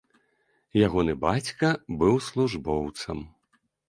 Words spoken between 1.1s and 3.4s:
бацька быў службоўцам.